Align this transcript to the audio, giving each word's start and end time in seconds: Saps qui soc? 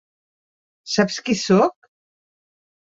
Saps 0.95 1.21
qui 1.29 1.37
soc? 1.45 1.91